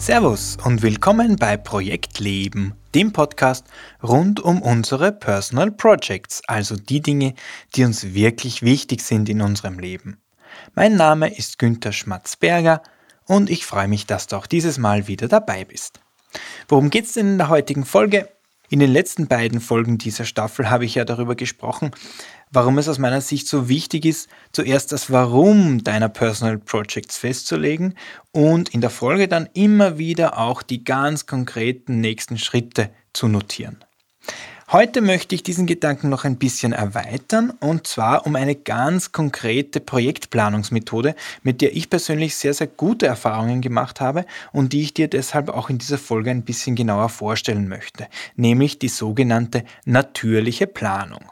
Servus 0.00 0.56
und 0.64 0.80
willkommen 0.80 1.36
bei 1.36 1.58
Projekt 1.58 2.20
Leben, 2.20 2.72
dem 2.94 3.12
Podcast 3.12 3.66
rund 4.02 4.40
um 4.40 4.62
unsere 4.62 5.12
Personal 5.12 5.70
Projects, 5.70 6.40
also 6.46 6.74
die 6.74 7.02
Dinge, 7.02 7.34
die 7.76 7.84
uns 7.84 8.14
wirklich 8.14 8.62
wichtig 8.62 9.02
sind 9.02 9.28
in 9.28 9.42
unserem 9.42 9.78
Leben. 9.78 10.18
Mein 10.74 10.96
Name 10.96 11.36
ist 11.36 11.58
Günther 11.58 11.92
Schmatzberger 11.92 12.82
und 13.26 13.50
ich 13.50 13.66
freue 13.66 13.88
mich, 13.88 14.06
dass 14.06 14.26
du 14.26 14.36
auch 14.36 14.46
dieses 14.46 14.78
Mal 14.78 15.06
wieder 15.06 15.28
dabei 15.28 15.66
bist. 15.66 16.00
Worum 16.66 16.88
geht 16.88 17.04
es 17.04 17.12
denn 17.12 17.32
in 17.32 17.38
der 17.38 17.50
heutigen 17.50 17.84
Folge? 17.84 18.30
In 18.70 18.78
den 18.78 18.90
letzten 18.90 19.26
beiden 19.26 19.60
Folgen 19.60 19.98
dieser 19.98 20.24
Staffel 20.24 20.70
habe 20.70 20.86
ich 20.86 20.94
ja 20.94 21.04
darüber 21.04 21.34
gesprochen, 21.34 21.90
warum 22.50 22.78
es 22.78 22.88
aus 22.88 22.98
meiner 22.98 23.20
Sicht 23.20 23.48
so 23.48 23.68
wichtig 23.68 24.04
ist, 24.04 24.28
zuerst 24.52 24.92
das 24.92 25.10
Warum 25.10 25.82
deiner 25.84 26.08
Personal 26.08 26.58
Projects 26.58 27.16
festzulegen 27.16 27.94
und 28.32 28.70
in 28.70 28.80
der 28.80 28.90
Folge 28.90 29.28
dann 29.28 29.48
immer 29.54 29.98
wieder 29.98 30.38
auch 30.38 30.62
die 30.62 30.84
ganz 30.84 31.26
konkreten 31.26 32.00
nächsten 32.00 32.38
Schritte 32.38 32.90
zu 33.12 33.28
notieren. 33.28 33.78
Heute 34.72 35.00
möchte 35.00 35.34
ich 35.34 35.42
diesen 35.42 35.66
Gedanken 35.66 36.10
noch 36.10 36.24
ein 36.24 36.36
bisschen 36.36 36.72
erweitern 36.72 37.50
und 37.58 37.88
zwar 37.88 38.24
um 38.24 38.36
eine 38.36 38.54
ganz 38.54 39.10
konkrete 39.10 39.80
Projektplanungsmethode, 39.80 41.16
mit 41.42 41.60
der 41.60 41.74
ich 41.74 41.90
persönlich 41.90 42.36
sehr, 42.36 42.54
sehr 42.54 42.68
gute 42.68 43.06
Erfahrungen 43.06 43.62
gemacht 43.62 44.00
habe 44.00 44.26
und 44.52 44.72
die 44.72 44.82
ich 44.82 44.94
dir 44.94 45.08
deshalb 45.08 45.48
auch 45.48 45.70
in 45.70 45.78
dieser 45.78 45.98
Folge 45.98 46.30
ein 46.30 46.44
bisschen 46.44 46.76
genauer 46.76 47.08
vorstellen 47.08 47.66
möchte, 47.66 48.06
nämlich 48.36 48.78
die 48.78 48.88
sogenannte 48.88 49.64
natürliche 49.86 50.68
Planung. 50.68 51.24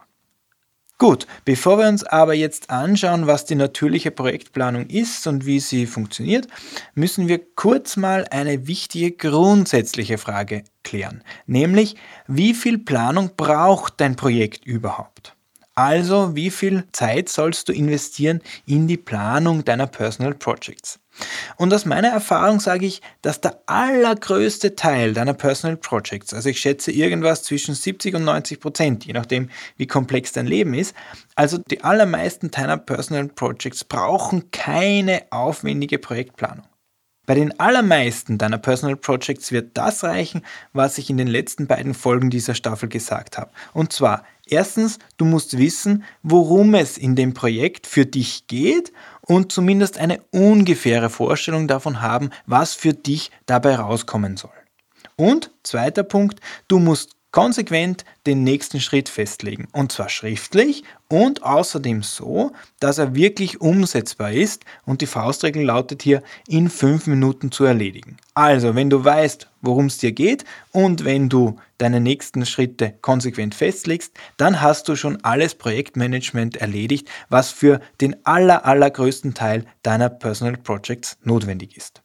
Gut, 1.00 1.28
bevor 1.44 1.78
wir 1.78 1.86
uns 1.86 2.02
aber 2.02 2.34
jetzt 2.34 2.70
anschauen, 2.70 3.28
was 3.28 3.44
die 3.44 3.54
natürliche 3.54 4.10
Projektplanung 4.10 4.86
ist 4.86 5.28
und 5.28 5.46
wie 5.46 5.60
sie 5.60 5.86
funktioniert, 5.86 6.48
müssen 6.96 7.28
wir 7.28 7.40
kurz 7.54 7.96
mal 7.96 8.26
eine 8.32 8.66
wichtige 8.66 9.12
grundsätzliche 9.12 10.18
Frage 10.18 10.64
klären, 10.82 11.22
nämlich 11.46 11.94
wie 12.26 12.52
viel 12.52 12.78
Planung 12.78 13.30
braucht 13.36 14.00
dein 14.00 14.16
Projekt 14.16 14.66
überhaupt? 14.66 15.36
Also 15.76 16.34
wie 16.34 16.50
viel 16.50 16.82
Zeit 16.90 17.28
sollst 17.28 17.68
du 17.68 17.72
investieren 17.72 18.40
in 18.66 18.88
die 18.88 18.96
Planung 18.96 19.64
deiner 19.64 19.86
Personal 19.86 20.34
Projects? 20.34 20.98
Und 21.56 21.72
aus 21.74 21.84
meiner 21.84 22.08
Erfahrung 22.08 22.60
sage 22.60 22.86
ich, 22.86 23.02
dass 23.22 23.40
der 23.40 23.60
allergrößte 23.66 24.76
Teil 24.76 25.12
deiner 25.12 25.34
Personal 25.34 25.76
Projects, 25.76 26.32
also 26.34 26.48
ich 26.48 26.60
schätze 26.60 26.92
irgendwas 26.92 27.42
zwischen 27.42 27.74
70 27.74 28.14
und 28.14 28.24
90 28.24 28.60
Prozent, 28.60 29.04
je 29.04 29.12
nachdem, 29.12 29.50
wie 29.76 29.86
komplex 29.86 30.32
dein 30.32 30.46
Leben 30.46 30.74
ist, 30.74 30.94
also 31.34 31.58
die 31.58 31.84
allermeisten 31.84 32.50
deiner 32.50 32.76
Personal 32.76 33.28
Projects 33.28 33.84
brauchen 33.84 34.50
keine 34.50 35.22
aufwendige 35.30 35.98
Projektplanung. 35.98 36.64
Bei 37.28 37.34
den 37.34 37.60
allermeisten 37.60 38.38
deiner 38.38 38.56
Personal 38.56 38.96
Projects 38.96 39.52
wird 39.52 39.76
das 39.76 40.02
reichen, 40.02 40.40
was 40.72 40.96
ich 40.96 41.10
in 41.10 41.18
den 41.18 41.26
letzten 41.26 41.66
beiden 41.66 41.92
Folgen 41.92 42.30
dieser 42.30 42.54
Staffel 42.54 42.88
gesagt 42.88 43.36
habe. 43.36 43.50
Und 43.74 43.92
zwar, 43.92 44.24
erstens, 44.46 44.98
du 45.18 45.26
musst 45.26 45.58
wissen, 45.58 46.04
worum 46.22 46.74
es 46.74 46.96
in 46.96 47.16
dem 47.16 47.34
Projekt 47.34 47.86
für 47.86 48.06
dich 48.06 48.46
geht 48.46 48.94
und 49.20 49.52
zumindest 49.52 49.98
eine 49.98 50.22
ungefähre 50.30 51.10
Vorstellung 51.10 51.68
davon 51.68 52.00
haben, 52.00 52.30
was 52.46 52.72
für 52.72 52.94
dich 52.94 53.30
dabei 53.44 53.74
rauskommen 53.74 54.38
soll. 54.38 54.50
Und 55.16 55.50
zweiter 55.64 56.04
Punkt, 56.04 56.40
du 56.66 56.78
musst 56.78 57.17
konsequent 57.30 58.04
den 58.26 58.44
nächsten 58.44 58.80
Schritt 58.80 59.08
festlegen. 59.08 59.68
Und 59.72 59.92
zwar 59.92 60.08
schriftlich 60.08 60.84
und 61.08 61.42
außerdem 61.42 62.02
so, 62.02 62.52
dass 62.80 62.98
er 62.98 63.14
wirklich 63.14 63.60
umsetzbar 63.60 64.32
ist. 64.32 64.64
Und 64.84 65.00
die 65.00 65.06
Faustregel 65.06 65.64
lautet 65.64 66.02
hier, 66.02 66.22
in 66.46 66.70
fünf 66.70 67.06
Minuten 67.06 67.52
zu 67.52 67.64
erledigen. 67.64 68.16
Also, 68.34 68.74
wenn 68.74 68.90
du 68.90 69.04
weißt, 69.04 69.48
worum 69.60 69.86
es 69.86 69.98
dir 69.98 70.12
geht 70.12 70.44
und 70.72 71.04
wenn 71.04 71.28
du 71.28 71.56
deine 71.78 72.00
nächsten 72.00 72.46
Schritte 72.46 72.94
konsequent 73.02 73.54
festlegst, 73.54 74.14
dann 74.36 74.60
hast 74.60 74.88
du 74.88 74.96
schon 74.96 75.22
alles 75.24 75.54
Projektmanagement 75.54 76.56
erledigt, 76.56 77.08
was 77.28 77.50
für 77.50 77.80
den 78.00 78.16
aller, 78.24 78.64
allergrößten 78.64 79.34
Teil 79.34 79.64
deiner 79.82 80.08
Personal 80.08 80.56
Projects 80.56 81.18
notwendig 81.22 81.76
ist. 81.76 82.02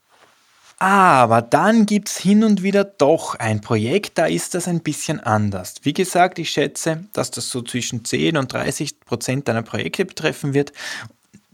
Aber 0.83 1.41
dann 1.41 1.85
gibt 1.85 2.09
es 2.09 2.17
hin 2.17 2.43
und 2.43 2.61
wieder 2.61 2.83
doch 2.83 3.35
ein 3.35 3.61
Projekt, 3.61 4.17
da 4.17 4.25
ist 4.25 4.53
das 4.53 4.67
ein 4.67 4.81
bisschen 4.81 5.21
anders. 5.21 5.75
Wie 5.83 5.93
gesagt, 5.93 6.39
ich 6.39 6.49
schätze, 6.49 7.05
dass 7.13 7.31
das 7.31 7.49
so 7.49 7.61
zwischen 7.61 8.03
10 8.03 8.35
und 8.35 8.51
30 8.51 8.99
Prozent 8.99 9.47
deiner 9.47 9.61
Projekte 9.61 10.03
betreffen 10.03 10.53
wird. 10.53 10.73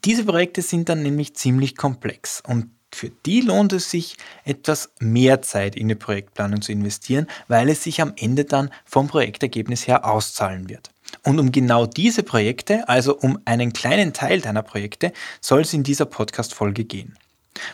Diese 0.03 0.23
Projekte 0.23 0.63
sind 0.63 0.89
dann 0.89 1.03
nämlich 1.03 1.35
ziemlich 1.35 1.77
komplex 1.77 2.41
und 2.47 2.71
für 2.91 3.11
die 3.27 3.41
lohnt 3.41 3.71
es 3.71 3.91
sich, 3.91 4.17
etwas 4.45 4.89
mehr 4.99 5.43
Zeit 5.43 5.75
in 5.75 5.89
die 5.89 5.93
Projektplanung 5.93 6.63
zu 6.63 6.71
investieren, 6.71 7.27
weil 7.47 7.69
es 7.69 7.83
sich 7.83 8.01
am 8.01 8.13
Ende 8.15 8.45
dann 8.45 8.71
vom 8.83 9.07
Projektergebnis 9.07 9.85
her 9.85 10.09
auszahlen 10.09 10.69
wird. 10.69 10.89
Und 11.23 11.37
um 11.37 11.51
genau 11.51 11.85
diese 11.85 12.23
Projekte, 12.23 12.89
also 12.89 13.15
um 13.15 13.37
einen 13.45 13.73
kleinen 13.73 14.11
Teil 14.11 14.41
deiner 14.41 14.63
Projekte, 14.63 15.13
soll 15.39 15.61
es 15.61 15.73
in 15.75 15.83
dieser 15.83 16.05
Podcast-Folge 16.05 16.83
gehen. 16.83 17.15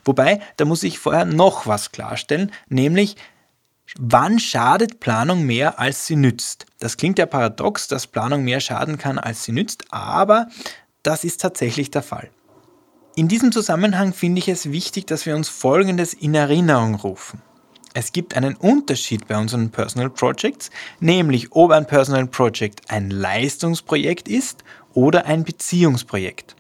Wobei, 0.04 0.40
da 0.58 0.66
muss 0.66 0.84
ich 0.84 1.00
vorher 1.00 1.26
noch 1.26 1.68
was 1.68 1.92
klarstellen, 1.92 2.52
nämlich 2.68 3.16
wann 3.98 4.40
schadet 4.40 5.00
Planung 5.00 5.44
mehr, 5.46 5.80
als 5.80 6.06
sie 6.06 6.16
nützt? 6.16 6.66
Das 6.80 6.98
klingt 6.98 7.20
ja 7.20 7.26
paradox, 7.26 7.88
dass 7.88 8.08
Planung 8.08 8.44
mehr 8.44 8.60
schaden 8.60 8.98
kann, 8.98 9.20
als 9.20 9.44
sie 9.44 9.52
nützt, 9.52 9.86
aber 9.92 10.48
das 11.04 11.24
ist 11.24 11.42
tatsächlich 11.42 11.92
der 11.92 12.04
Fall. 12.04 12.30
In 13.16 13.28
diesem 13.28 13.52
Zusammenhang 13.52 14.14
finde 14.14 14.40
ich 14.40 14.50
es 14.50 14.72
wichtig, 14.72 15.06
dass 15.06 15.26
wir 15.26 15.36
uns 15.36 15.48
Folgendes 15.48 16.14
in 16.14 16.36
Erinnerung 16.36 16.96
rufen. 16.96 17.42
Es 17.94 18.12
gibt 18.12 18.36
einen 18.36 18.56
Unterschied 18.56 19.26
bei 19.26 19.38
unseren 19.38 19.70
Personal 19.70 20.10
Projects, 20.10 20.70
nämlich 21.00 21.54
ob 21.54 21.72
ein 21.72 21.88
Personal 21.88 22.28
Project 22.28 22.82
ein 22.92 23.10
Leistungsprojekt 23.10 24.28
ist 24.28 24.66
oder 24.94 25.28
ein 25.28 25.46
Beziehungsprojekt. 25.46 26.58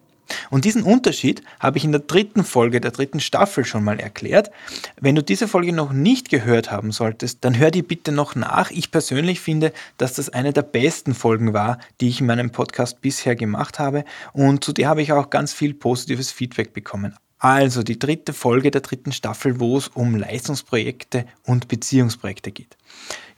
Und 0.50 0.66
diesen 0.66 0.84
Unterschied 0.84 1.44
habe 1.60 1.78
ich 1.78 1.86
in 1.86 1.92
der 1.92 2.02
dritten 2.02 2.44
Folge 2.44 2.82
der 2.82 2.92
dritten 2.92 3.20
Staffel 3.20 3.66
schon 3.66 3.84
mal 3.84 4.00
erklärt. 4.00 4.52
Wenn 5.00 5.16
du 5.16 5.24
diese 5.24 5.48
Folge 5.48 5.74
noch 5.74 5.94
nicht 5.94 6.30
gehört 6.30 6.72
haben 6.72 6.92
solltest, 6.92 7.40
dann 7.44 7.58
hör 7.58 7.72
die 7.72 7.82
bitte 7.82 8.12
noch 8.12 8.36
nach. 8.36 8.72
Ich 8.72 8.92
persönlich 8.92 9.40
finde, 9.40 9.74
dass 9.98 10.14
das 10.14 10.30
eine 10.30 10.54
der 10.54 10.64
besten 10.64 11.14
Folgen 11.14 11.54
war, 11.54 11.80
die 12.02 12.10
ich 12.10 12.22
in 12.22 12.28
meinem 12.28 12.52
Podcast 12.52 13.02
bisher 13.02 13.36
gemacht 13.36 13.80
habe 13.80 14.06
und 14.34 14.64
zu 14.64 14.74
der 14.74 14.90
habe 14.90 15.02
ich 15.02 15.12
auch 15.12 15.30
ganz 15.30 15.54
viel 15.54 15.74
positives 15.74 16.32
Feedback 16.32 16.74
bekommen. 16.74 17.16
Also 17.38 17.84
die 17.84 18.00
dritte 18.00 18.34
Folge 18.34 18.72
der 18.72 18.82
dritten 18.82 19.12
Staffel, 19.12 19.60
wo 19.60 19.78
es 19.78 19.90
um 19.90 20.16
Leistungsprojekte 20.16 21.26
und 21.44 21.68
Beziehungsprojekte 21.68 22.52
geht. 22.52 22.78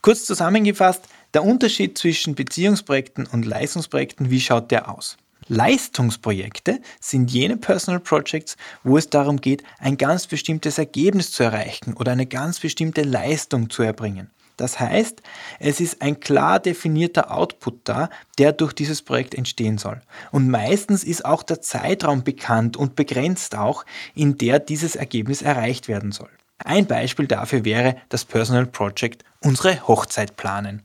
Kurz 0.02 0.26
zusammengefasst, 0.26 1.04
der 1.34 1.44
Unterschied 1.44 1.98
zwischen 1.98 2.36
Beziehungsprojekten 2.36 3.26
und 3.26 3.46
Leistungsprojekten, 3.46 4.30
wie 4.30 4.40
schaut 4.40 4.72
der 4.72 4.90
aus? 4.90 5.18
Leistungsprojekte 5.50 6.82
sind 7.00 7.32
jene 7.32 7.58
Personal 7.58 8.00
Projects, 8.00 8.58
wo 8.84 8.98
es 8.98 9.10
darum 9.10 9.40
geht, 9.40 9.64
ein 9.80 9.98
ganz 9.98 10.28
bestimmtes 10.28 10.78
Ergebnis 10.78 11.32
zu 11.32 11.44
erreichen 11.44 11.94
oder 11.94 12.12
eine 12.12 12.26
ganz 12.26 12.60
bestimmte 12.60 13.04
Leistung 13.04 13.70
zu 13.70 13.84
erbringen. 13.84 14.30
Das 14.58 14.80
heißt, 14.80 15.22
es 15.60 15.80
ist 15.80 16.02
ein 16.02 16.20
klar 16.20 16.60
definierter 16.60 17.32
Output 17.32 17.82
da, 17.84 18.10
der 18.40 18.54
durch 18.54 18.74
dieses 18.74 19.04
Projekt 19.04 19.36
entstehen 19.36 19.78
soll. 19.78 20.02
Und 20.32 20.50
meistens 20.50 21.04
ist 21.04 21.26
auch 21.26 21.44
der 21.44 21.62
Zeitraum 21.62 22.24
bekannt 22.24 22.76
und 22.76 22.96
begrenzt 22.96 23.56
auch, 23.56 23.86
in 24.16 24.38
der 24.40 24.58
dieses 24.60 24.96
Ergebnis 24.96 25.44
erreicht 25.44 25.88
werden 25.88 26.12
soll. 26.12 26.30
Ein 26.58 26.88
Beispiel 26.88 27.28
dafür 27.28 27.66
wäre 27.66 27.98
das 28.10 28.26
Personal 28.26 28.66
Project 28.66 29.24
unsere 29.42 29.88
Hochzeit 29.88 30.36
planen. 30.38 30.82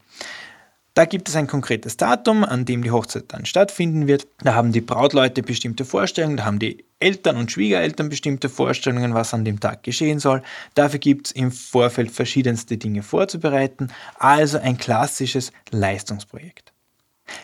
Da 0.94 1.06
gibt 1.06 1.30
es 1.30 1.36
ein 1.36 1.46
konkretes 1.46 1.96
Datum, 1.96 2.44
an 2.44 2.66
dem 2.66 2.82
die 2.82 2.90
Hochzeit 2.90 3.24
dann 3.28 3.46
stattfinden 3.46 4.06
wird. 4.06 4.26
Da 4.42 4.54
haben 4.54 4.72
die 4.72 4.82
Brautleute 4.82 5.42
bestimmte 5.42 5.86
Vorstellungen, 5.86 6.36
da 6.36 6.44
haben 6.44 6.58
die 6.58 6.84
Eltern 7.00 7.38
und 7.38 7.50
Schwiegereltern 7.50 8.10
bestimmte 8.10 8.50
Vorstellungen, 8.50 9.14
was 9.14 9.32
an 9.32 9.46
dem 9.46 9.58
Tag 9.58 9.82
geschehen 9.84 10.18
soll. 10.18 10.42
Dafür 10.74 10.98
gibt 10.98 11.28
es 11.28 11.32
im 11.32 11.50
Vorfeld 11.50 12.10
verschiedenste 12.10 12.76
Dinge 12.76 13.02
vorzubereiten, 13.02 13.88
also 14.18 14.58
ein 14.58 14.76
klassisches 14.76 15.50
Leistungsprojekt. 15.70 16.71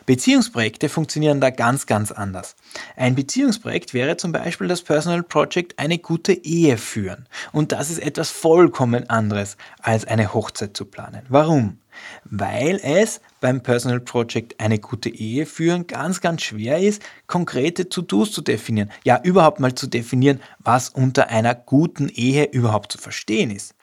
Beziehungsprojekte 0.06 0.88
funktionieren 0.88 1.40
da 1.40 1.50
ganz, 1.50 1.87
ganz 1.87 2.12
anders. 2.12 2.56
Ein 2.96 3.14
Beziehungsprojekt 3.14 3.94
wäre 3.94 4.17
zum 4.17 4.32
Beispiel 4.32 4.69
das 4.69 4.82
Personal 4.82 5.23
Project 5.23 5.79
eine 5.79 5.99
gute 5.99 6.32
Ehe 6.32 6.79
führen. 6.79 7.26
Und 7.52 7.73
das 7.73 7.90
ist 7.90 7.99
etwas 7.99 8.31
vollkommen 8.31 9.08
anderes, 9.11 9.56
als 9.81 10.05
eine 10.05 10.35
Hochzeit 10.35 10.76
zu 10.76 10.85
planen. 10.85 11.23
Warum? 11.29 11.79
Weil 12.25 12.81
es 12.82 13.20
beim 13.40 13.62
Personal 13.62 14.00
Project 14.00 14.61
eine 14.61 14.79
gute 14.79 15.08
Ehe 15.08 15.46
führen 15.46 15.87
ganz, 15.87 16.20
ganz 16.20 16.43
schwer 16.43 16.79
ist, 16.79 17.02
konkrete 17.26 17.88
To-Dos 17.88 18.32
zu 18.32 18.43
definieren. 18.43 18.90
Ja, 19.05 19.20
überhaupt 19.23 19.61
mal 19.61 19.75
zu 19.75 19.87
definieren, 19.87 20.40
was 20.58 20.88
unter 20.88 21.29
einer 21.29 21.55
guten 21.55 22.08
Ehe 22.08 22.44
überhaupt 22.44 22.93
zu 22.93 22.99
verstehen 22.99 23.50
ist. 23.50 23.75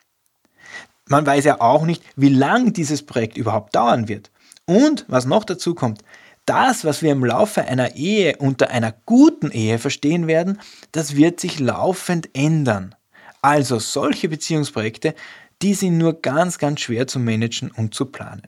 Man 1.08 1.26
weiß 1.26 1.46
ja 1.46 1.62
auch 1.62 1.86
nicht, 1.86 2.04
wie 2.16 2.30
lang 2.30 2.74
dieses 2.74 3.06
Projekt 3.06 3.38
überhaupt 3.38 3.76
dauern 3.76 4.08
wird. 4.08 4.32
Und 4.66 5.06
was 5.08 5.26
noch 5.26 5.44
dazu 5.44 5.76
kommt, 5.76 6.02
das, 6.46 6.86
was 6.86 7.02
wir 7.02 7.12
im 7.12 7.26
Laufe 7.26 7.64
einer 7.64 7.96
Ehe 7.96 8.38
unter 8.38 8.70
einer 8.70 8.94
guten 9.06 9.52
Ehe 9.52 9.80
verstehen 9.80 10.28
werden, 10.28 10.60
das 10.92 11.16
wird 11.16 11.40
sich 11.40 11.60
laufend 11.60 12.30
ändern. 12.34 12.96
Also 13.42 13.80
solche 13.80 14.30
Beziehungsprojekte, 14.30 15.16
die 15.62 15.74
sind 15.74 15.98
nur 15.98 16.22
ganz, 16.22 16.58
ganz 16.58 16.82
schwer 16.82 17.08
zu 17.08 17.20
managen 17.20 17.72
und 17.72 17.94
zu 17.94 18.06
planen. 18.06 18.48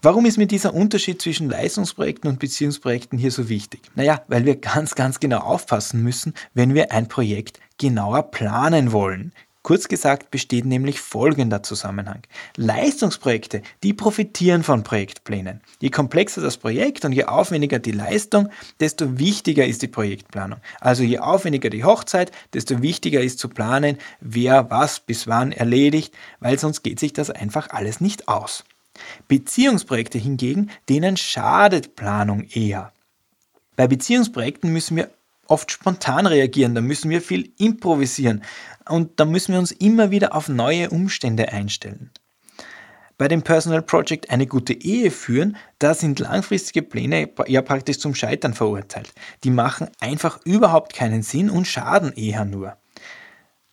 Warum 0.00 0.26
ist 0.26 0.36
mir 0.36 0.46
dieser 0.46 0.74
Unterschied 0.74 1.22
zwischen 1.22 1.48
Leistungsprojekten 1.48 2.28
und 2.28 2.38
Beziehungsprojekten 2.38 3.18
hier 3.18 3.30
so 3.30 3.48
wichtig? 3.48 3.80
Naja, 3.94 4.22
weil 4.28 4.44
wir 4.44 4.56
ganz, 4.56 4.94
ganz 4.94 5.18
genau 5.18 5.38
aufpassen 5.38 6.02
müssen, 6.02 6.34
wenn 6.52 6.74
wir 6.74 6.92
ein 6.92 7.08
Projekt 7.08 7.58
genauer 7.78 8.30
planen 8.30 8.92
wollen. 8.92 9.32
Kurz 9.64 9.88
gesagt 9.88 10.30
besteht 10.30 10.66
nämlich 10.66 11.00
folgender 11.00 11.62
Zusammenhang. 11.62 12.20
Leistungsprojekte, 12.56 13.62
die 13.82 13.94
profitieren 13.94 14.62
von 14.62 14.84
Projektplänen. 14.84 15.62
Je 15.80 15.88
komplexer 15.88 16.42
das 16.42 16.58
Projekt 16.58 17.06
und 17.06 17.12
je 17.12 17.24
aufwendiger 17.24 17.78
die 17.78 17.92
Leistung, 17.92 18.50
desto 18.78 19.18
wichtiger 19.18 19.64
ist 19.64 19.80
die 19.80 19.88
Projektplanung. 19.88 20.60
Also 20.80 21.02
je 21.02 21.18
aufwendiger 21.18 21.70
die 21.70 21.82
Hochzeit, 21.82 22.30
desto 22.52 22.82
wichtiger 22.82 23.22
ist 23.22 23.38
zu 23.38 23.48
planen, 23.48 23.96
wer 24.20 24.70
was 24.70 25.00
bis 25.00 25.28
wann 25.28 25.50
erledigt, 25.50 26.14
weil 26.40 26.58
sonst 26.58 26.82
geht 26.82 27.00
sich 27.00 27.14
das 27.14 27.30
einfach 27.30 27.70
alles 27.70 28.02
nicht 28.02 28.28
aus. 28.28 28.64
Beziehungsprojekte 29.28 30.18
hingegen, 30.18 30.70
denen 30.90 31.16
schadet 31.16 31.96
Planung 31.96 32.44
eher. 32.52 32.92
Bei 33.76 33.86
Beziehungsprojekten 33.86 34.70
müssen 34.70 34.98
wir 34.98 35.08
oft 35.48 35.70
spontan 35.70 36.26
reagieren, 36.26 36.74
da 36.74 36.80
müssen 36.80 37.10
wir 37.10 37.22
viel 37.22 37.52
improvisieren 37.58 38.42
und 38.88 39.18
da 39.20 39.24
müssen 39.24 39.52
wir 39.52 39.58
uns 39.58 39.72
immer 39.72 40.10
wieder 40.10 40.34
auf 40.34 40.48
neue 40.48 40.90
Umstände 40.90 41.52
einstellen. 41.52 42.10
Bei 43.16 43.28
dem 43.28 43.42
Personal 43.42 43.82
Project 43.82 44.30
eine 44.30 44.46
gute 44.46 44.72
Ehe 44.72 45.10
führen, 45.12 45.56
da 45.78 45.94
sind 45.94 46.18
langfristige 46.18 46.82
Pläne 46.82 47.30
ja 47.46 47.62
praktisch 47.62 47.98
zum 48.00 48.14
Scheitern 48.14 48.54
verurteilt. 48.54 49.12
Die 49.44 49.50
machen 49.50 49.88
einfach 50.00 50.40
überhaupt 50.44 50.94
keinen 50.94 51.22
Sinn 51.22 51.48
und 51.48 51.66
schaden 51.66 52.12
eher 52.12 52.44
nur. 52.44 52.76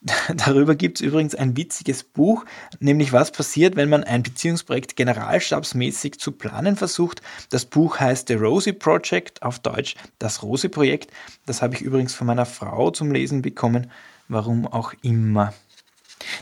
Darüber 0.36 0.76
gibt 0.76 1.00
es 1.00 1.06
übrigens 1.06 1.36
ein 1.36 1.56
witziges 1.56 2.04
Buch, 2.04 2.46
nämlich 2.80 3.14
was 3.14 3.32
passiert, 3.32 3.76
wenn 3.76 3.90
man 3.90 4.04
ein 4.04 4.24
Beziehungsprojekt 4.24 4.96
generalstabsmäßig 4.96 6.20
zu 6.20 6.32
planen 6.32 6.76
versucht. 6.76 7.22
Das 7.50 7.66
Buch 7.66 8.00
heißt 8.00 8.28
The 8.28 8.34
Rosie 8.34 8.74
Project, 8.74 9.44
auf 9.44 9.60
Deutsch 9.60 9.96
das 10.18 10.42
Rosie 10.42 10.70
Projekt. 10.70 11.12
Das 11.46 11.62
habe 11.62 11.76
ich 11.76 11.82
übrigens 11.82 12.16
von 12.16 12.26
meiner 12.28 12.48
Frau 12.48 12.90
zum 12.90 13.12
Lesen 13.12 13.44
bekommen, 13.44 13.92
warum 14.28 14.66
auch 14.66 14.94
immer. 15.04 15.54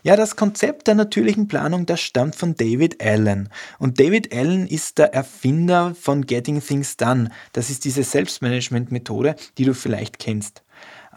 Ja, 0.04 0.16
das 0.16 0.36
Konzept 0.36 0.88
der 0.88 0.96
natürlichen 0.96 1.48
Planung, 1.48 1.86
das 1.86 2.02
stammt 2.02 2.36
von 2.36 2.56
David 2.56 3.04
Allen. 3.04 3.50
Und 3.78 4.00
David 4.00 4.34
Allen 4.34 4.68
ist 4.68 4.98
der 4.98 5.14
Erfinder 5.14 5.96
von 5.96 6.26
Getting 6.26 6.62
Things 6.62 6.98
Done. 6.98 7.30
Das 7.54 7.70
ist 7.70 7.86
diese 7.86 8.04
Selbstmanagement-Methode, 8.04 9.36
die 9.58 9.66
du 9.66 9.74
vielleicht 9.74 10.20
kennst. 10.20 10.64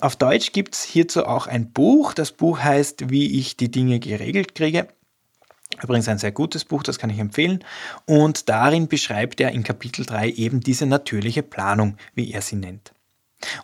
Auf 0.00 0.16
Deutsch 0.16 0.52
gibt 0.52 0.74
es 0.74 0.82
hierzu 0.82 1.26
auch 1.26 1.46
ein 1.46 1.72
Buch. 1.72 2.12
Das 2.12 2.32
Buch 2.32 2.58
heißt, 2.58 3.10
wie 3.10 3.38
ich 3.38 3.56
die 3.56 3.70
Dinge 3.70 4.00
geregelt 4.00 4.54
kriege. 4.54 4.88
Übrigens 5.82 6.08
ein 6.08 6.18
sehr 6.18 6.32
gutes 6.32 6.64
Buch, 6.64 6.82
das 6.82 6.98
kann 6.98 7.10
ich 7.10 7.18
empfehlen. 7.18 7.64
Und 8.04 8.48
darin 8.48 8.88
beschreibt 8.88 9.40
er 9.40 9.52
in 9.52 9.62
Kapitel 9.62 10.04
3 10.04 10.30
eben 10.30 10.60
diese 10.60 10.86
natürliche 10.86 11.42
Planung, 11.42 11.96
wie 12.14 12.32
er 12.32 12.42
sie 12.42 12.56
nennt. 12.56 12.92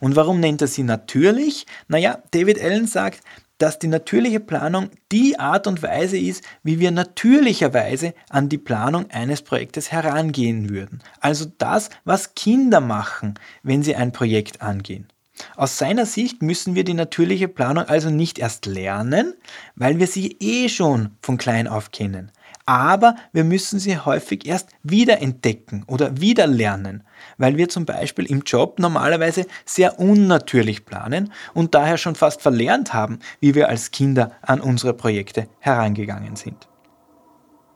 Und 0.00 0.16
warum 0.16 0.40
nennt 0.40 0.60
er 0.60 0.68
sie 0.68 0.82
natürlich? 0.82 1.66
Naja, 1.86 2.22
David 2.30 2.60
Allen 2.60 2.86
sagt, 2.86 3.20
dass 3.58 3.78
die 3.78 3.88
natürliche 3.88 4.40
Planung 4.40 4.90
die 5.12 5.38
Art 5.38 5.66
und 5.66 5.82
Weise 5.82 6.18
ist, 6.18 6.44
wie 6.62 6.78
wir 6.78 6.90
natürlicherweise 6.90 8.14
an 8.30 8.48
die 8.48 8.58
Planung 8.58 9.10
eines 9.10 9.42
Projektes 9.42 9.92
herangehen 9.92 10.70
würden. 10.70 11.00
Also 11.20 11.46
das, 11.58 11.90
was 12.04 12.34
Kinder 12.34 12.80
machen, 12.80 13.34
wenn 13.62 13.82
sie 13.82 13.96
ein 13.96 14.12
Projekt 14.12 14.62
angehen. 14.62 15.08
Aus 15.56 15.78
seiner 15.78 16.06
Sicht 16.06 16.42
müssen 16.42 16.74
wir 16.74 16.84
die 16.84 16.94
natürliche 16.94 17.46
Planung 17.48 17.84
also 17.84 18.10
nicht 18.10 18.38
erst 18.38 18.66
lernen, 18.66 19.34
weil 19.76 19.98
wir 19.98 20.06
sie 20.06 20.36
eh 20.40 20.68
schon 20.68 21.16
von 21.22 21.38
klein 21.38 21.68
auf 21.68 21.92
kennen 21.92 22.32
aber 22.68 23.16
wir 23.32 23.44
müssen 23.44 23.78
sie 23.78 23.96
häufig 23.96 24.46
erst 24.46 24.68
wiederentdecken 24.82 25.84
oder 25.86 26.20
wieder 26.20 26.46
lernen, 26.46 27.02
weil 27.38 27.56
wir 27.56 27.70
zum 27.70 27.86
Beispiel 27.86 28.26
im 28.26 28.42
Job 28.42 28.78
normalerweise 28.78 29.46
sehr 29.64 29.98
unnatürlich 29.98 30.84
planen 30.84 31.32
und 31.54 31.74
daher 31.74 31.96
schon 31.96 32.14
fast 32.14 32.42
verlernt 32.42 32.92
haben, 32.92 33.20
wie 33.40 33.54
wir 33.54 33.70
als 33.70 33.90
Kinder 33.90 34.32
an 34.42 34.60
unsere 34.60 34.92
Projekte 34.92 35.48
herangegangen 35.60 36.36
sind. 36.36 36.68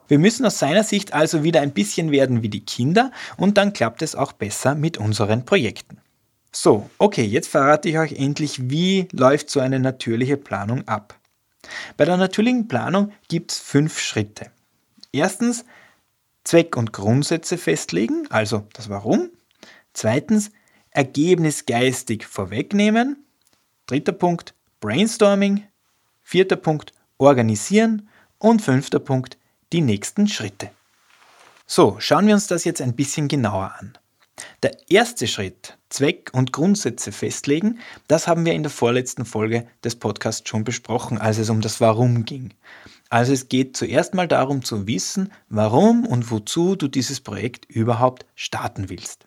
Wir 0.08 0.18
müssen 0.18 0.44
aus 0.44 0.58
seiner 0.58 0.84
Sicht 0.84 1.14
also 1.14 1.42
wieder 1.42 1.62
ein 1.62 1.72
bisschen 1.72 2.10
werden 2.10 2.42
wie 2.42 2.50
die 2.50 2.66
Kinder 2.66 3.12
und 3.38 3.56
dann 3.56 3.72
klappt 3.72 4.02
es 4.02 4.14
auch 4.14 4.32
besser 4.32 4.74
mit 4.74 4.98
unseren 4.98 5.46
Projekten. 5.46 6.02
So, 6.52 6.90
okay, 6.98 7.24
jetzt 7.24 7.48
verrate 7.48 7.88
ich 7.88 7.98
euch 7.98 8.12
endlich, 8.12 8.68
wie 8.68 9.08
läuft 9.12 9.48
so 9.48 9.60
eine 9.60 9.80
natürliche 9.80 10.36
Planung 10.36 10.86
ab. 10.86 11.18
Bei 11.96 12.04
der 12.04 12.18
natürlichen 12.18 12.68
Planung 12.68 13.12
gibt 13.28 13.52
es 13.52 13.58
fünf 13.58 13.98
Schritte. 13.98 14.51
Erstens 15.12 15.64
Zweck 16.44 16.76
und 16.76 16.92
Grundsätze 16.92 17.58
festlegen, 17.58 18.26
also 18.30 18.66
das 18.72 18.88
Warum. 18.88 19.30
Zweitens 19.92 20.50
Ergebnis 20.90 21.66
geistig 21.66 22.26
vorwegnehmen. 22.26 23.24
Dritter 23.86 24.12
Punkt 24.12 24.54
Brainstorming. 24.80 25.66
Vierter 26.22 26.56
Punkt 26.56 26.92
Organisieren. 27.18 28.08
Und 28.38 28.62
fünfter 28.62 28.98
Punkt 28.98 29.38
die 29.72 29.82
nächsten 29.82 30.26
Schritte. 30.26 30.70
So, 31.66 31.96
schauen 32.00 32.26
wir 32.26 32.34
uns 32.34 32.48
das 32.48 32.64
jetzt 32.64 32.82
ein 32.82 32.96
bisschen 32.96 33.28
genauer 33.28 33.74
an. 33.78 33.96
Der 34.62 34.76
erste 34.90 35.28
Schritt, 35.28 35.78
Zweck 35.88 36.30
und 36.32 36.52
Grundsätze 36.52 37.12
festlegen, 37.12 37.78
das 38.08 38.26
haben 38.26 38.44
wir 38.44 38.54
in 38.54 38.62
der 38.62 38.70
vorletzten 38.70 39.24
Folge 39.24 39.68
des 39.84 39.96
Podcasts 39.96 40.48
schon 40.48 40.64
besprochen, 40.64 41.18
als 41.18 41.38
es 41.38 41.50
um 41.50 41.60
das 41.60 41.80
Warum 41.80 42.24
ging. 42.24 42.52
Also 43.12 43.34
es 43.34 43.50
geht 43.50 43.76
zuerst 43.76 44.14
mal 44.14 44.26
darum 44.26 44.64
zu 44.64 44.86
wissen, 44.86 45.30
warum 45.50 46.06
und 46.06 46.30
wozu 46.30 46.76
du 46.76 46.88
dieses 46.88 47.20
Projekt 47.20 47.66
überhaupt 47.66 48.24
starten 48.34 48.88
willst. 48.88 49.26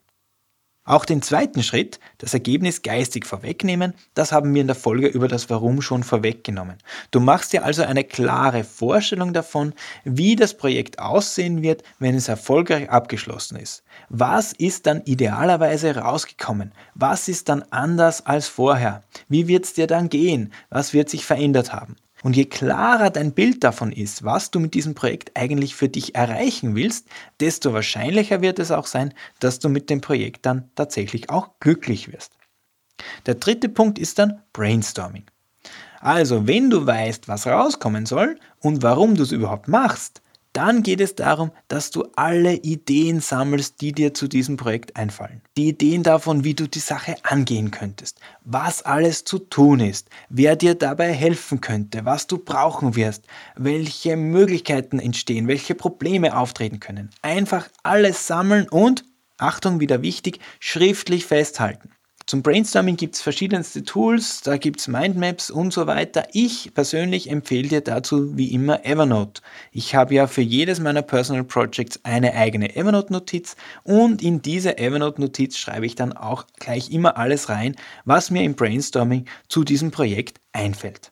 Auch 0.85 1.05
den 1.05 1.21
zweiten 1.21 1.61
Schritt, 1.61 1.99
das 2.17 2.33
Ergebnis 2.33 2.81
geistig 2.81 3.27
vorwegnehmen, 3.27 3.93
das 4.15 4.31
haben 4.31 4.51
wir 4.55 4.61
in 4.61 4.67
der 4.67 4.75
Folge 4.75 5.05
über 5.05 5.27
das 5.27 5.51
Warum 5.51 5.83
schon 5.83 6.01
vorweggenommen. 6.01 6.77
Du 7.11 7.19
machst 7.19 7.53
dir 7.53 7.63
also 7.63 7.83
eine 7.83 8.03
klare 8.03 8.63
Vorstellung 8.63 9.33
davon, 9.33 9.73
wie 10.03 10.35
das 10.35 10.57
Projekt 10.57 10.97
aussehen 10.97 11.61
wird, 11.61 11.83
wenn 11.99 12.15
es 12.15 12.27
erfolgreich 12.27 12.89
abgeschlossen 12.89 13.57
ist. 13.57 13.83
Was 14.09 14.51
ist 14.51 14.87
dann 14.87 15.03
idealerweise 15.05 15.95
rausgekommen? 15.95 16.71
Was 16.95 17.27
ist 17.27 17.49
dann 17.49 17.63
anders 17.69 18.25
als 18.25 18.47
vorher? 18.47 19.03
Wie 19.29 19.47
wird 19.47 19.65
es 19.65 19.73
dir 19.73 19.85
dann 19.85 20.09
gehen? 20.09 20.51
Was 20.71 20.93
wird 20.93 21.07
sich 21.07 21.23
verändert 21.23 21.71
haben? 21.71 21.97
Und 22.25 22.35
je 22.35 22.45
klarer 22.45 23.11
dein 23.11 23.33
Bild 23.33 23.63
davon 23.63 23.91
ist, 23.91 24.23
was 24.23 24.49
du 24.49 24.59
mit 24.59 24.73
diesem 24.73 24.95
Projekt 24.95 25.33
eigentlich 25.35 25.75
für 25.75 25.89
dich 25.89 26.15
erreichen 26.15 26.73
willst, 26.73 27.07
desto 27.39 27.71
wahrscheinlicher 27.71 28.41
wird 28.41 28.57
es 28.57 28.71
auch 28.71 28.87
sein, 28.87 29.13
dass 29.39 29.59
du 29.59 29.69
mit 29.69 29.91
dem 29.91 30.01
Projekt 30.01 30.43
dann 30.43 30.71
tatsächlich 30.73 31.29
auch 31.29 31.59
glücklich 31.59 32.11
wirst. 32.11 32.31
Der 33.27 33.35
dritte 33.35 33.69
Punkt 33.69 33.99
ist 33.99 34.17
dann 34.17 34.41
Brainstorming. 34.53 35.25
Also, 35.99 36.47
wenn 36.47 36.71
du 36.71 36.87
weißt, 36.87 37.27
was 37.27 37.45
rauskommen 37.45 38.07
soll 38.07 38.39
und 38.59 38.81
warum 38.81 39.13
du 39.13 39.21
es 39.21 39.31
überhaupt 39.31 39.67
machst, 39.67 40.23
dann 40.55 40.83
geht 40.83 41.01
es 41.01 41.15
darum, 41.15 41.51
dass 41.67 41.91
du 41.91 42.05
alle 42.15 42.53
Ideen 42.53 43.19
sammelst, 43.19 43.81
die 43.81 43.91
dir 43.91 44.13
zu 44.13 44.27
diesem 44.27 44.55
Projekt 44.55 44.95
einfallen. 44.95 45.41
Die 45.57 45.67
Ideen 45.67 46.01
davon, 46.01 46.43
wie 46.43 46.53
du 46.53 46.67
die 46.67 46.79
Sache 46.79 47.15
angehen 47.23 47.71
könntest, 47.71 48.19
was 48.43 48.81
alles 48.81 49.25
zu 49.25 49.39
tun 49.39 49.81
ist, 49.81 50.09
wer 50.29 50.55
dir 50.55 50.75
dabei 50.75 51.11
helfen 51.11 51.59
könnte, 51.59 52.05
was 52.05 52.27
du 52.27 52.37
brauchen 52.37 52.95
wirst, 52.95 53.25
welche 53.55 54.15
Möglichkeiten 54.15 54.99
entstehen, 54.99 55.47
welche 55.47 55.75
Probleme 55.75 56.37
auftreten 56.37 56.79
können. 56.79 57.09
Einfach 57.21 57.67
alles 57.83 58.25
sammeln 58.27 58.69
und, 58.69 59.03
Achtung, 59.37 59.81
wieder 59.81 60.01
wichtig, 60.01 60.39
schriftlich 60.59 61.25
festhalten. 61.25 61.89
Zum 62.27 62.41
Brainstorming 62.41 62.95
gibt 62.95 63.13
es 63.13 63.21
verschiedenste 63.21 63.83
Tools, 63.83 64.41
da 64.41 64.57
gibt 64.57 64.79
es 64.79 64.87
Mindmaps 64.87 65.51
und 65.51 65.71
so 65.71 65.85
weiter. 65.85 66.27
Ich 66.33 66.73
persönlich 66.73 67.29
empfehle 67.29 67.67
dir 67.67 67.81
dazu 67.81 68.35
wie 68.35 68.51
immer 68.51 68.83
Evernote. 68.83 69.43
Ich 69.71 69.93
habe 69.93 70.15
ja 70.15 70.25
für 70.25 70.41
jedes 70.41 70.79
meiner 70.79 71.03
Personal 71.03 71.43
Projects 71.43 71.99
eine 72.01 72.33
eigene 72.33 72.75
Evernote-Notiz 72.75 73.55
und 73.83 74.23
in 74.23 74.41
diese 74.41 74.79
Evernote-Notiz 74.79 75.55
schreibe 75.55 75.85
ich 75.85 75.93
dann 75.93 76.13
auch 76.13 76.47
gleich 76.59 76.89
immer 76.89 77.15
alles 77.15 77.49
rein, 77.49 77.75
was 78.05 78.31
mir 78.31 78.41
im 78.41 78.55
Brainstorming 78.55 79.25
zu 79.47 79.63
diesem 79.63 79.91
Projekt 79.91 80.41
einfällt. 80.51 81.11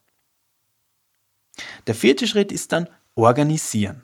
Der 1.85 1.93
vierte 1.93 2.25
Schritt 2.25 2.51
ist 2.51 2.71
dann 2.71 2.89
Organisieren. 3.13 4.01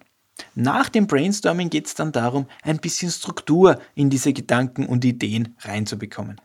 Nach 0.53 0.89
dem 0.89 1.07
Brainstorming 1.07 1.71
geht 1.71 1.87
es 1.87 1.95
dann 1.95 2.11
darum, 2.11 2.45
ein 2.61 2.77
bisschen 2.77 3.09
Struktur 3.09 3.81
in 3.95 4.11
diese 4.11 4.31
Gedanken 4.31 4.85
und 4.85 5.03
Ideen 5.03 5.55
reinzubekommen. 5.61 6.39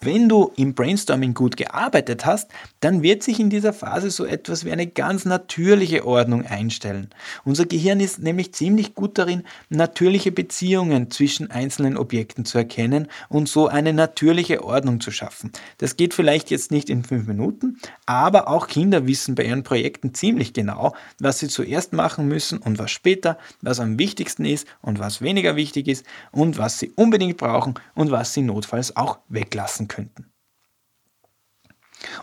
Wenn 0.00 0.28
du 0.28 0.52
im 0.54 0.74
Brainstorming 0.74 1.34
gut 1.34 1.56
gearbeitet 1.56 2.24
hast, 2.24 2.52
dann 2.78 3.02
wird 3.02 3.24
sich 3.24 3.40
in 3.40 3.50
dieser 3.50 3.72
Phase 3.72 4.12
so 4.12 4.24
etwas 4.24 4.64
wie 4.64 4.70
eine 4.70 4.86
ganz 4.86 5.24
natürliche 5.24 6.06
Ordnung 6.06 6.46
einstellen. 6.46 7.10
Unser 7.44 7.66
Gehirn 7.66 7.98
ist 7.98 8.20
nämlich 8.20 8.54
ziemlich 8.54 8.94
gut 8.94 9.18
darin, 9.18 9.42
natürliche 9.70 10.30
Beziehungen 10.30 11.10
zwischen 11.10 11.50
einzelnen 11.50 11.96
Objekten 11.96 12.44
zu 12.44 12.58
erkennen 12.58 13.08
und 13.28 13.48
so 13.48 13.66
eine 13.66 13.92
natürliche 13.92 14.62
Ordnung 14.62 15.00
zu 15.00 15.10
schaffen. 15.10 15.50
Das 15.78 15.96
geht 15.96 16.14
vielleicht 16.14 16.52
jetzt 16.52 16.70
nicht 16.70 16.90
in 16.90 17.02
fünf 17.02 17.26
Minuten, 17.26 17.80
aber 18.06 18.46
auch 18.46 18.68
Kinder 18.68 19.08
wissen 19.08 19.34
bei 19.34 19.46
ihren 19.46 19.64
Projekten 19.64 20.14
ziemlich 20.14 20.52
genau, 20.52 20.94
was 21.18 21.40
sie 21.40 21.48
zuerst 21.48 21.92
machen 21.92 22.28
müssen 22.28 22.58
und 22.58 22.78
was 22.78 22.92
später, 22.92 23.36
was 23.62 23.80
am 23.80 23.98
wichtigsten 23.98 24.44
ist 24.44 24.68
und 24.80 25.00
was 25.00 25.22
weniger 25.22 25.56
wichtig 25.56 25.88
ist 25.88 26.06
und 26.30 26.56
was 26.56 26.78
sie 26.78 26.92
unbedingt 26.94 27.36
brauchen 27.36 27.74
und 27.96 28.12
was 28.12 28.32
sie 28.32 28.42
notfalls 28.42 28.96
auch 28.96 29.18
weglassen 29.28 29.87
könnten. 29.88 30.32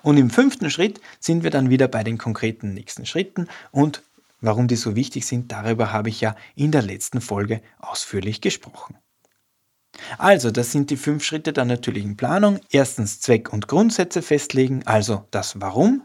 Und 0.03 0.17
im 0.17 0.29
fünften 0.29 0.69
Schritt 0.69 1.01
sind 1.19 1.43
wir 1.43 1.51
dann 1.51 1.69
wieder 1.69 1.87
bei 1.87 2.03
den 2.03 2.17
konkreten 2.17 2.73
nächsten 2.73 3.05
Schritten 3.05 3.47
und 3.71 4.03
warum 4.39 4.67
die 4.67 4.75
so 4.75 4.95
wichtig 4.95 5.25
sind, 5.25 5.51
darüber 5.51 5.91
habe 5.91 6.09
ich 6.09 6.21
ja 6.21 6.35
in 6.55 6.71
der 6.71 6.81
letzten 6.81 7.19
Folge 7.19 7.61
ausführlich 7.79 8.41
gesprochen. 8.41 8.97
Also, 10.17 10.51
das 10.51 10.71
sind 10.71 10.89
die 10.89 10.97
fünf 10.97 11.23
Schritte 11.23 11.53
der 11.53 11.65
natürlichen 11.65 12.17
Planung. 12.17 12.59
Erstens 12.69 13.21
Zweck 13.21 13.51
und 13.51 13.67
Grundsätze 13.67 14.21
festlegen, 14.21 14.85
also 14.85 15.25
das 15.31 15.61
Warum. 15.61 16.03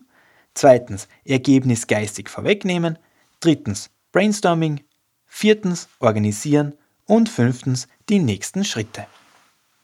Zweitens 0.55 1.09
Ergebnis 1.25 1.87
geistig 1.87 2.29
vorwegnehmen. 2.29 2.99
Drittens 3.41 3.91
Brainstorming. 4.13 4.83
Viertens 5.27 5.89
Organisieren. 5.99 6.75
Und 7.05 7.29
fünftens 7.29 7.89
die 8.09 8.21
nächsten 8.21 8.65
Schritte. 8.65 9.07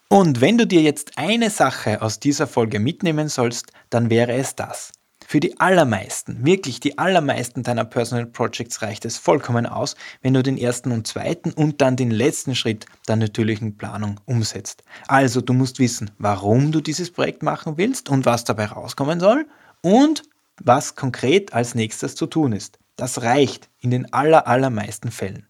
Und 0.08 0.40
wenn 0.40 0.56
du 0.56 0.68
dir 0.68 0.82
jetzt 0.82 1.18
eine 1.18 1.50
Sache 1.50 2.00
aus 2.00 2.20
dieser 2.20 2.46
Folge 2.46 2.78
mitnehmen 2.78 3.28
sollst, 3.28 3.72
dann 3.90 4.08
wäre 4.08 4.34
es 4.34 4.54
das. 4.54 4.92
Für 5.26 5.40
die 5.40 5.58
allermeisten, 5.58 6.46
wirklich 6.46 6.78
die 6.78 6.96
allermeisten 6.96 7.64
deiner 7.64 7.84
Personal 7.84 8.26
Projects 8.26 8.82
reicht 8.82 9.04
es 9.04 9.18
vollkommen 9.18 9.66
aus, 9.66 9.96
wenn 10.22 10.34
du 10.34 10.44
den 10.44 10.56
ersten 10.56 10.92
und 10.92 11.08
zweiten 11.08 11.50
und 11.50 11.80
dann 11.80 11.96
den 11.96 12.12
letzten 12.12 12.54
Schritt 12.54 12.86
der 13.08 13.16
natürlichen 13.16 13.76
Planung 13.76 14.20
umsetzt. 14.26 14.84
Also 15.08 15.40
du 15.40 15.52
musst 15.52 15.80
wissen, 15.80 16.12
warum 16.18 16.70
du 16.70 16.80
dieses 16.80 17.10
Projekt 17.10 17.42
machen 17.42 17.76
willst 17.76 18.08
und 18.08 18.24
was 18.24 18.44
dabei 18.44 18.66
rauskommen 18.66 19.18
soll 19.18 19.48
und 19.80 20.22
was 20.62 20.94
konkret 20.94 21.52
als 21.52 21.74
nächstes 21.74 22.14
zu 22.14 22.26
tun 22.26 22.52
ist. 22.52 22.78
Das 22.94 23.22
reicht 23.22 23.68
in 23.80 23.90
den 23.90 24.12
aller, 24.12 24.46
allermeisten 24.46 25.10
Fällen. 25.10 25.48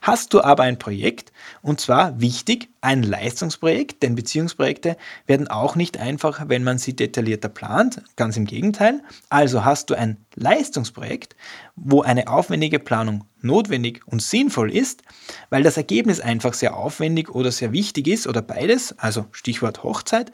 Hast 0.00 0.34
du 0.34 0.40
aber 0.40 0.62
ein 0.64 0.78
Projekt, 0.78 1.32
und 1.62 1.80
zwar 1.80 2.20
wichtig, 2.20 2.68
ein 2.80 3.02
Leistungsprojekt, 3.02 4.02
denn 4.02 4.14
Beziehungsprojekte 4.14 4.96
werden 5.26 5.48
auch 5.48 5.76
nicht 5.76 5.98
einfacher, 5.98 6.48
wenn 6.48 6.64
man 6.64 6.78
sie 6.78 6.96
detaillierter 6.96 7.48
plant, 7.48 8.02
ganz 8.16 8.36
im 8.36 8.44
Gegenteil. 8.44 9.02
Also 9.28 9.64
hast 9.64 9.90
du 9.90 9.94
ein 9.94 10.24
Leistungsprojekt, 10.34 11.36
wo 11.76 12.02
eine 12.02 12.28
aufwendige 12.28 12.78
Planung 12.78 13.24
notwendig 13.40 14.06
und 14.06 14.22
sinnvoll 14.22 14.70
ist, 14.70 15.02
weil 15.50 15.62
das 15.62 15.76
Ergebnis 15.76 16.20
einfach 16.20 16.54
sehr 16.54 16.76
aufwendig 16.76 17.30
oder 17.30 17.52
sehr 17.52 17.72
wichtig 17.72 18.08
ist 18.08 18.26
oder 18.26 18.42
beides, 18.42 18.98
also 18.98 19.26
Stichwort 19.32 19.82
Hochzeit, 19.82 20.32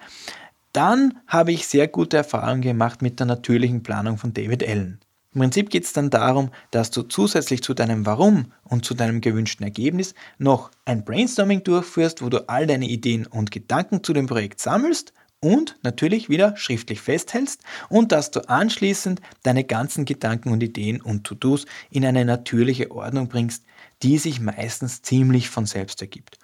dann 0.72 1.18
habe 1.26 1.52
ich 1.52 1.66
sehr 1.66 1.88
gute 1.88 2.18
Erfahrungen 2.18 2.62
gemacht 2.62 3.02
mit 3.02 3.18
der 3.18 3.26
natürlichen 3.26 3.82
Planung 3.82 4.18
von 4.18 4.32
David 4.32 4.66
Allen. 4.66 5.00
Im 5.34 5.40
Prinzip 5.42 5.68
geht 5.68 5.84
es 5.84 5.92
dann 5.92 6.10
darum, 6.10 6.50
dass 6.70 6.90
du 6.90 7.02
zusätzlich 7.02 7.62
zu 7.62 7.74
deinem 7.74 8.06
Warum 8.06 8.52
und 8.64 8.84
zu 8.84 8.94
deinem 8.94 9.20
gewünschten 9.20 9.64
Ergebnis 9.64 10.14
noch 10.38 10.70
ein 10.86 11.04
Brainstorming 11.04 11.62
durchführst, 11.64 12.22
wo 12.22 12.30
du 12.30 12.48
all 12.48 12.66
deine 12.66 12.88
Ideen 12.88 13.26
und 13.26 13.50
Gedanken 13.50 14.02
zu 14.02 14.14
dem 14.14 14.26
Projekt 14.26 14.60
sammelst 14.60 15.12
und 15.40 15.76
natürlich 15.82 16.28
wieder 16.28 16.56
schriftlich 16.56 17.00
festhältst 17.00 17.62
und 17.88 18.10
dass 18.10 18.30
du 18.30 18.48
anschließend 18.48 19.20
deine 19.42 19.64
ganzen 19.64 20.04
Gedanken 20.04 20.50
und 20.50 20.62
Ideen 20.62 21.00
und 21.00 21.24
To-Dos 21.24 21.66
in 21.90 22.04
eine 22.04 22.24
natürliche 22.24 22.90
Ordnung 22.90 23.28
bringst, 23.28 23.64
die 24.02 24.18
sich 24.18 24.40
meistens 24.40 25.02
ziemlich 25.02 25.50
von 25.50 25.66
selbst 25.66 26.00
ergibt. 26.00 26.38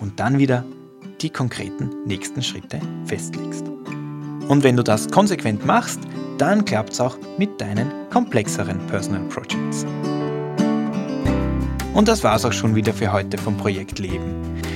Und 0.00 0.18
dann 0.18 0.38
wieder 0.38 0.64
die 1.20 1.30
konkreten 1.30 1.90
nächsten 2.06 2.42
Schritte 2.42 2.80
festlegst. 3.04 3.64
Und 4.50 4.62
wenn 4.64 4.76
du 4.76 4.82
das 4.82 5.08
konsequent 5.08 5.64
machst, 5.64 6.00
dann 6.36 6.64
klappt 6.64 6.94
es 6.94 7.00
auch 7.00 7.16
mit 7.38 7.60
deinen 7.60 7.92
komplexeren 8.10 8.84
Personal 8.88 9.22
Projects. 9.28 9.86
Und 11.94 12.08
das 12.08 12.24
war's 12.24 12.44
auch 12.44 12.52
schon 12.52 12.74
wieder 12.74 12.92
für 12.92 13.12
heute 13.12 13.38
vom 13.38 13.56
Projekt 13.56 14.00
Leben. 14.00 14.34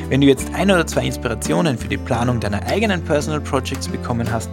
Wenn 0.08 0.20
du 0.20 0.28
jetzt 0.28 0.54
ein 0.54 0.70
oder 0.70 0.86
zwei 0.86 1.06
Inspirationen 1.06 1.76
für 1.76 1.88
die 1.88 1.96
Planung 1.96 2.38
deiner 2.38 2.64
eigenen 2.66 3.02
Personal 3.02 3.40
Projects 3.40 3.88
bekommen 3.88 4.32
hast, 4.32 4.48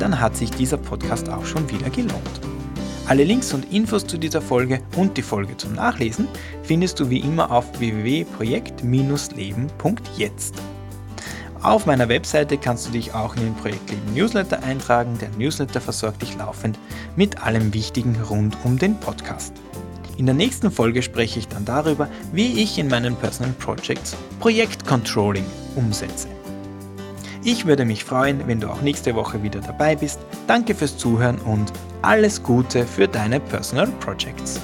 dann 0.00 0.18
hat 0.18 0.36
sich 0.36 0.50
dieser 0.50 0.78
Podcast 0.78 1.28
auch 1.28 1.46
schon 1.46 1.70
wieder 1.70 1.88
gelohnt. 1.90 2.40
Alle 3.06 3.22
Links 3.22 3.54
und 3.54 3.72
Infos 3.72 4.04
zu 4.04 4.18
dieser 4.18 4.42
Folge 4.42 4.80
und 4.96 5.16
die 5.16 5.22
Folge 5.22 5.56
zum 5.56 5.74
Nachlesen 5.74 6.26
findest 6.64 6.98
du 6.98 7.10
wie 7.10 7.20
immer 7.20 7.52
auf 7.52 7.78
www.projekt-leben.jetzt. 7.78 10.73
Auf 11.64 11.86
meiner 11.86 12.10
Webseite 12.10 12.58
kannst 12.58 12.86
du 12.86 12.90
dich 12.90 13.14
auch 13.14 13.34
in 13.36 13.42
den 13.42 13.54
Projektleben 13.54 14.12
Newsletter 14.12 14.62
eintragen. 14.62 15.16
Der 15.18 15.30
Newsletter 15.38 15.80
versorgt 15.80 16.20
dich 16.20 16.36
laufend 16.36 16.78
mit 17.16 17.42
allem 17.42 17.72
Wichtigen 17.72 18.14
rund 18.28 18.54
um 18.64 18.78
den 18.78 19.00
Podcast. 19.00 19.54
In 20.18 20.26
der 20.26 20.34
nächsten 20.34 20.70
Folge 20.70 21.00
spreche 21.00 21.38
ich 21.38 21.48
dann 21.48 21.64
darüber, 21.64 22.10
wie 22.34 22.62
ich 22.62 22.78
in 22.78 22.88
meinen 22.88 23.16
Personal 23.16 23.54
Projects 23.54 24.14
Projektcontrolling 24.40 25.46
umsetze. 25.74 26.28
Ich 27.42 27.64
würde 27.64 27.86
mich 27.86 28.04
freuen, 28.04 28.46
wenn 28.46 28.60
du 28.60 28.68
auch 28.68 28.82
nächste 28.82 29.14
Woche 29.14 29.42
wieder 29.42 29.60
dabei 29.60 29.96
bist. 29.96 30.20
Danke 30.46 30.74
fürs 30.74 30.98
Zuhören 30.98 31.38
und 31.38 31.72
alles 32.02 32.42
Gute 32.42 32.86
für 32.86 33.08
deine 33.08 33.40
Personal 33.40 33.88
Projects. 34.00 34.60